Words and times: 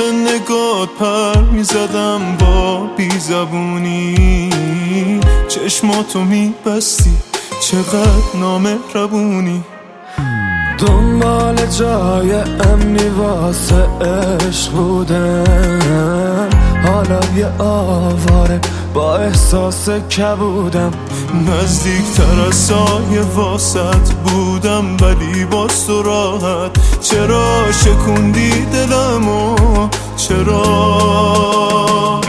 باد 0.00 0.88
پر 0.98 1.40
می‌زدم 1.40 2.36
با 2.40 2.86
بیزبونی. 2.96 4.50
چشماتو 5.48 6.20
میبستی 6.20 7.10
چقدر 7.60 8.36
نامهربونی. 8.40 9.64
دنبال 10.78 11.56
جای 11.66 12.32
امنی 12.32 13.08
واسه 13.08 13.74
عشق 13.74 14.72
بودم. 14.72 16.48
حالا 16.84 17.20
یه 17.36 17.46
آواره 17.58 18.60
با 18.94 19.16
احساس 19.16 19.88
کبودم 19.88 20.90
نزدیکتر 21.48 22.40
از 22.48 22.54
سایه 22.54 23.20
واسط 23.34 24.12
بودم 24.24 24.96
ولی 24.96 25.44
باز 25.44 25.86
تو 25.86 26.02
راحت 26.02 27.00
چرا 27.00 27.72
شکوندی 27.72 28.50
دلمو؟ 28.50 29.56
چرا؟ 30.16 32.20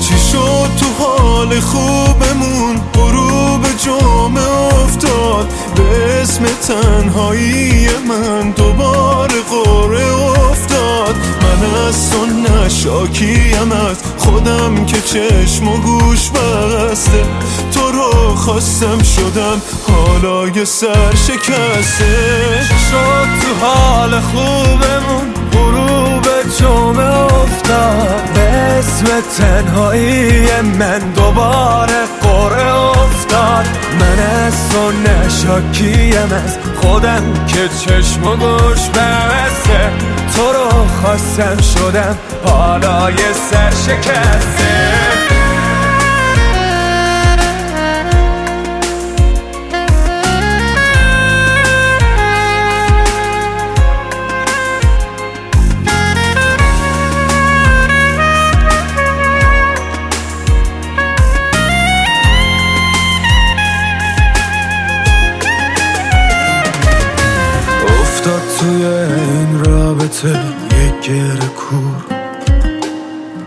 چی 0.00 0.18
شد 0.18 0.70
تو 0.80 0.86
حال 0.98 1.60
خوبمون؟ 1.60 2.76
غروب 2.94 3.66
جمعه 3.84 4.82
افتاد. 4.82 5.48
به 5.76 6.22
اسم 6.22 6.44
تنهایی 6.44 7.88
من 8.08 8.50
دوباره 8.50 9.34
قره 9.50 10.14
افتاد. 10.50 11.14
من 11.42 11.86
از 11.88 12.10
تو 12.10 12.27
نشاکیم 12.68 13.72
از 13.72 14.02
خودم 14.18 14.86
که 14.86 15.00
چشم 15.00 15.68
و 15.68 15.76
گوش 15.76 16.30
بسته. 16.30 17.24
تو 17.74 17.90
رو 17.90 18.34
خواستم 18.36 19.02
شدم 19.02 19.62
حالا 19.88 20.48
یه 20.48 20.64
سر 20.64 21.14
شکسته 21.14 22.14
شد 22.90 23.28
تو 23.40 23.66
حال 23.66 24.20
خوبمون 24.20 25.34
غروب 25.52 26.24
جمعه 26.58 27.24
افتاد. 27.24 28.30
به 28.34 28.40
اسم 28.40 29.06
تنهایی 29.38 30.60
من 30.78 30.98
دوباره 30.98 32.04
قره 32.22 32.74
افتاد. 32.74 33.66
من 34.00 34.18
از 34.18 34.68
تو 34.68 34.92
نشاکیم 34.92 36.32
از 36.32 36.58
خودم 36.82 37.22
که 37.46 37.68
چشم 37.68 38.24
و 38.24 38.36
گوش 38.36 38.88
بسته. 38.88 39.92
تو 40.36 40.52
رو 40.52 40.67
خواستم 41.02 41.56
شدم 41.62 42.18
حالا 42.44 43.10
یه 43.10 43.32
سر 43.50 43.70
شکسته 43.70 44.98
افتاد 68.00 68.42
این 68.70 69.64
رابطه. 69.64 70.57
گره 71.08 71.48
کور. 71.56 72.04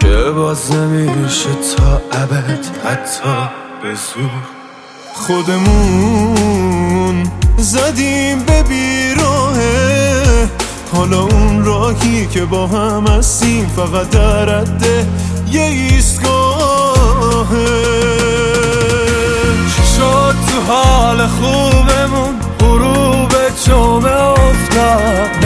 که 0.00 0.30
باز 0.30 0.72
نمیشه 0.72 1.48
تا 1.76 2.00
ابد 2.12 2.64
حتی 2.84 3.48
به 3.82 3.94
زور. 3.94 4.30
خودمون 5.14 6.46
زدیم 7.58 8.38
به 8.38 8.62
بیراهه 8.62 10.48
حالا 10.92 11.22
اون 11.22 11.64
راهی 11.64 12.26
که 12.26 12.44
با 12.44 12.66
هم 12.66 13.06
هستیم 13.06 13.70
فقط 13.76 14.10
در 14.10 14.44
رده 14.44 15.06
یه 15.50 15.62
ایستگاهه 15.62 16.26
شد 19.96 20.34
تو 20.48 20.60
حال 20.72 21.26
خوبمون 21.26 22.34
غروب 22.60 23.32
جمعه 23.66 24.22
افتاد. 24.22 25.45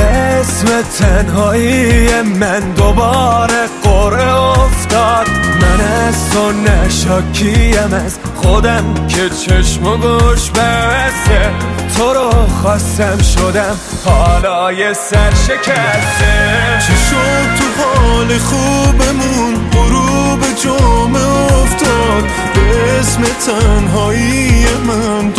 تنهایی 1.00 2.22
من 2.22 2.60
دوباره 2.60 3.66
قره 3.82 4.34
افتاد. 4.34 5.26
من 5.60 5.80
از 5.80 6.30
تو 6.30 6.52
نشاکیم 6.52 7.94
از 8.06 8.18
خودم 8.34 8.84
که 9.08 9.28
چشم 9.28 9.86
و 9.86 9.96
گوش 9.96 10.50
بسته. 10.50 11.50
تو 11.96 12.12
رو 12.12 12.30
خواستم 12.62 13.18
شدم 13.22 13.76
حالا 14.04 14.72
یه 14.72 14.92
سر 14.92 15.30
شکسته 15.30 16.78
چی 16.86 16.92
شد 16.92 17.56
تو 17.58 17.82
حال 17.82 18.38
خوبمون؟ 18.38 19.54
غروب 19.72 20.40
جمعه 20.64 21.52
افتاد. 21.62 22.24
به 22.54 22.98
اسم 23.00 23.22
تنهایی 23.22 24.66
من 24.86 25.30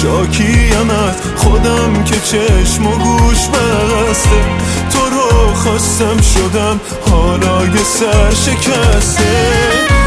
نشاکیم 0.00 0.90
از 0.90 1.16
خودم 1.36 2.04
که 2.04 2.20
چشم 2.20 2.86
و 2.86 2.90
گوش 2.90 3.48
بسته. 3.48 4.44
تو 4.92 4.98
رو 4.98 5.54
خواستم 5.54 6.20
شدم 6.20 6.80
حالا 7.10 7.66
یه 7.66 7.82
سر 7.84 8.30
شکسته 8.34 9.99